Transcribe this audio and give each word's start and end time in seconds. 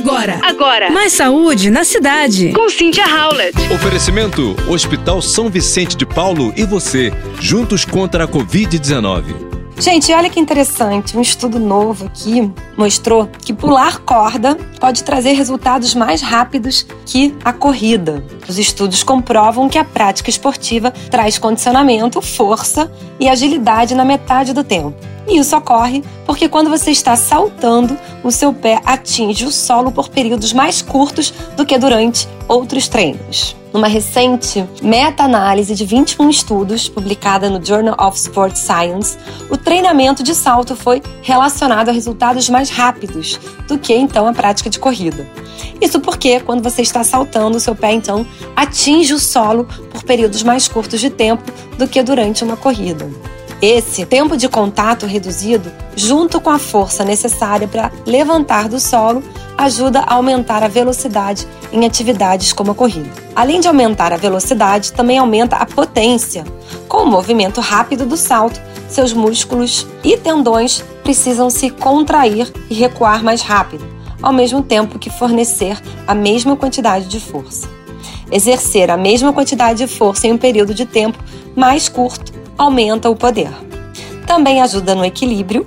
Agora. 0.00 0.40
Agora. 0.42 0.90
Mais 0.90 1.12
saúde 1.12 1.68
na 1.68 1.84
cidade. 1.84 2.52
Com 2.54 2.70
Cynthia 2.70 3.04
Howlett. 3.04 3.54
Oferecimento: 3.70 4.56
Hospital 4.66 5.20
São 5.20 5.50
Vicente 5.50 5.94
de 5.94 6.06
Paulo 6.06 6.54
e 6.56 6.64
você, 6.64 7.12
juntos 7.38 7.84
contra 7.84 8.24
a 8.24 8.28
Covid-19. 8.28 9.49
Gente, 9.80 10.12
olha 10.12 10.28
que 10.28 10.38
interessante, 10.38 11.16
um 11.16 11.22
estudo 11.22 11.58
novo 11.58 12.04
aqui 12.04 12.52
mostrou 12.76 13.26
que 13.26 13.50
pular 13.50 14.00
corda 14.00 14.54
pode 14.78 15.02
trazer 15.02 15.32
resultados 15.32 15.94
mais 15.94 16.20
rápidos 16.20 16.86
que 17.06 17.34
a 17.42 17.50
corrida. 17.50 18.22
Os 18.46 18.58
estudos 18.58 19.02
comprovam 19.02 19.70
que 19.70 19.78
a 19.78 19.84
prática 19.84 20.28
esportiva 20.28 20.90
traz 21.10 21.38
condicionamento, 21.38 22.20
força 22.20 22.92
e 23.18 23.26
agilidade 23.26 23.94
na 23.94 24.04
metade 24.04 24.52
do 24.52 24.62
tempo. 24.62 24.94
E 25.26 25.38
isso 25.38 25.56
ocorre 25.56 26.04
porque 26.26 26.46
quando 26.46 26.68
você 26.68 26.90
está 26.90 27.16
saltando, 27.16 27.98
o 28.22 28.30
seu 28.30 28.52
pé 28.52 28.82
atinge 28.84 29.46
o 29.46 29.50
solo 29.50 29.90
por 29.90 30.10
períodos 30.10 30.52
mais 30.52 30.82
curtos 30.82 31.32
do 31.56 31.64
que 31.64 31.78
durante 31.78 32.28
outros 32.46 32.86
treinos. 32.86 33.56
Numa 33.72 33.86
recente 33.86 34.68
meta-análise 34.82 35.74
de 35.74 35.84
21 35.84 36.28
estudos, 36.28 36.88
publicada 36.88 37.48
no 37.48 37.64
Journal 37.64 37.94
of 38.00 38.18
Sport 38.18 38.56
Science, 38.56 39.16
o 39.48 39.56
treinamento 39.56 40.22
de 40.22 40.34
salto 40.34 40.74
foi 40.74 41.00
relacionado 41.22 41.88
a 41.88 41.92
resultados 41.92 42.48
mais 42.48 42.68
rápidos 42.68 43.38
do 43.68 43.78
que 43.78 43.94
então 43.94 44.26
a 44.26 44.32
prática 44.32 44.68
de 44.68 44.78
corrida. 44.78 45.26
Isso 45.80 46.00
porque, 46.00 46.40
quando 46.40 46.62
você 46.62 46.82
está 46.82 47.04
saltando, 47.04 47.60
seu 47.60 47.74
pé 47.74 47.92
então 47.92 48.26
atinge 48.56 49.14
o 49.14 49.18
solo 49.18 49.66
por 49.90 50.02
períodos 50.02 50.42
mais 50.42 50.66
curtos 50.66 51.00
de 51.00 51.10
tempo 51.10 51.44
do 51.78 51.86
que 51.86 52.02
durante 52.02 52.42
uma 52.42 52.56
corrida. 52.56 53.08
Esse 53.62 54.06
tempo 54.06 54.38
de 54.38 54.48
contato 54.48 55.04
reduzido, 55.04 55.70
junto 55.94 56.40
com 56.40 56.48
a 56.48 56.58
força 56.58 57.04
necessária 57.04 57.68
para 57.68 57.92
levantar 58.06 58.70
do 58.70 58.80
solo, 58.80 59.22
ajuda 59.58 60.00
a 60.00 60.14
aumentar 60.14 60.62
a 60.62 60.68
velocidade 60.68 61.46
em 61.70 61.84
atividades 61.84 62.54
como 62.54 62.70
a 62.70 62.74
corrida. 62.74 63.10
Além 63.36 63.60
de 63.60 63.68
aumentar 63.68 64.14
a 64.14 64.16
velocidade, 64.16 64.94
também 64.94 65.18
aumenta 65.18 65.56
a 65.56 65.66
potência. 65.66 66.42
Com 66.88 67.02
o 67.02 67.06
movimento 67.06 67.60
rápido 67.60 68.06
do 68.06 68.16
salto, 68.16 68.58
seus 68.88 69.12
músculos 69.12 69.86
e 70.02 70.16
tendões 70.16 70.82
precisam 71.02 71.50
se 71.50 71.68
contrair 71.68 72.50
e 72.70 72.74
recuar 72.74 73.22
mais 73.22 73.42
rápido, 73.42 73.86
ao 74.22 74.32
mesmo 74.32 74.62
tempo 74.62 74.98
que 74.98 75.10
fornecer 75.10 75.78
a 76.06 76.14
mesma 76.14 76.56
quantidade 76.56 77.04
de 77.08 77.20
força. 77.20 77.68
Exercer 78.32 78.90
a 78.90 78.96
mesma 78.96 79.34
quantidade 79.34 79.86
de 79.86 79.86
força 79.86 80.26
em 80.26 80.32
um 80.32 80.38
período 80.38 80.72
de 80.72 80.86
tempo 80.86 81.22
mais 81.54 81.90
curto 81.90 82.39
aumenta 82.60 83.08
o 83.08 83.16
poder. 83.16 83.50
Também 84.26 84.60
ajuda 84.60 84.94
no 84.94 85.02
equilíbrio. 85.02 85.66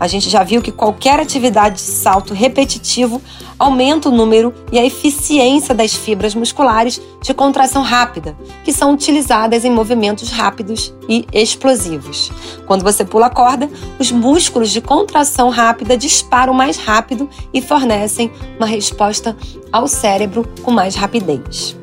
A 0.00 0.08
gente 0.08 0.28
já 0.28 0.42
viu 0.42 0.60
que 0.60 0.72
qualquer 0.72 1.20
atividade 1.20 1.76
de 1.76 1.82
salto 1.82 2.34
repetitivo 2.34 3.22
aumenta 3.56 4.08
o 4.08 4.12
número 4.12 4.52
e 4.72 4.78
a 4.78 4.84
eficiência 4.84 5.72
das 5.72 5.94
fibras 5.94 6.34
musculares 6.34 7.00
de 7.22 7.32
contração 7.32 7.82
rápida, 7.82 8.36
que 8.64 8.72
são 8.72 8.92
utilizadas 8.92 9.64
em 9.64 9.70
movimentos 9.70 10.30
rápidos 10.30 10.92
e 11.08 11.24
explosivos. 11.32 12.32
Quando 12.66 12.82
você 12.82 13.04
pula 13.04 13.26
a 13.26 13.30
corda, 13.30 13.70
os 14.00 14.10
músculos 14.10 14.70
de 14.70 14.80
contração 14.80 15.48
rápida 15.48 15.96
disparam 15.96 16.52
mais 16.52 16.76
rápido 16.76 17.30
e 17.54 17.62
fornecem 17.62 18.32
uma 18.56 18.66
resposta 18.66 19.36
ao 19.70 19.86
cérebro 19.86 20.44
com 20.64 20.72
mais 20.72 20.96
rapidez. 20.96 21.80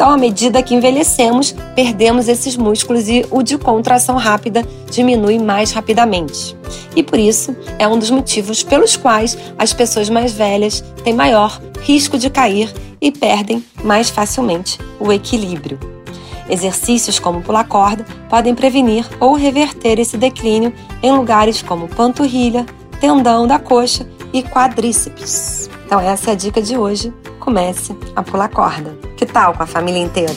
Então, 0.00 0.12
à 0.12 0.16
medida 0.16 0.62
que 0.62 0.74
envelhecemos, 0.74 1.54
perdemos 1.76 2.26
esses 2.26 2.56
músculos 2.56 3.06
e 3.06 3.26
o 3.30 3.42
de 3.42 3.58
contração 3.58 4.16
rápida 4.16 4.66
diminui 4.90 5.38
mais 5.38 5.72
rapidamente. 5.72 6.56
E 6.96 7.02
por 7.02 7.18
isso 7.18 7.54
é 7.78 7.86
um 7.86 7.98
dos 7.98 8.10
motivos 8.10 8.62
pelos 8.62 8.96
quais 8.96 9.36
as 9.58 9.74
pessoas 9.74 10.08
mais 10.08 10.32
velhas 10.32 10.82
têm 11.04 11.12
maior 11.12 11.60
risco 11.82 12.16
de 12.16 12.30
cair 12.30 12.72
e 12.98 13.12
perdem 13.12 13.62
mais 13.84 14.08
facilmente 14.08 14.78
o 14.98 15.12
equilíbrio. 15.12 15.78
Exercícios 16.48 17.18
como 17.18 17.42
pular 17.42 17.64
corda 17.64 18.06
podem 18.30 18.54
prevenir 18.54 19.06
ou 19.20 19.34
reverter 19.34 19.98
esse 19.98 20.16
declínio 20.16 20.72
em 21.02 21.12
lugares 21.12 21.60
como 21.60 21.86
panturrilha, 21.86 22.64
tendão 23.02 23.46
da 23.46 23.58
coxa 23.58 24.08
e 24.32 24.42
quadríceps. 24.42 25.68
Então 25.84 26.00
essa 26.00 26.30
é 26.30 26.32
a 26.32 26.36
dica 26.36 26.62
de 26.62 26.78
hoje. 26.78 27.12
Comece 27.38 27.94
a 28.16 28.22
pular 28.22 28.48
corda. 28.48 29.09
Com 29.32 29.62
a 29.62 29.66
família 29.66 30.00
inteira? 30.02 30.34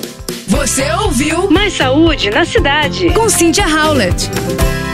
Você 0.48 0.84
ouviu 0.92 1.50
Mais 1.50 1.74
saúde 1.74 2.30
na 2.30 2.46
cidade. 2.46 3.10
com 3.12 3.28
Cynthia 3.28 3.66
Howlett. 3.68 4.30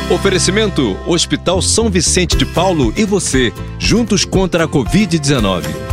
Oferecimento: 0.10 0.98
Hospital 1.06 1.62
São 1.62 1.90
Vicente 1.90 2.38
de 2.38 2.46
Paulo 2.46 2.94
e 2.96 3.04
você, 3.04 3.52
juntos 3.78 4.24
contra 4.24 4.64
a 4.64 4.68
Covid-19. 4.68 5.89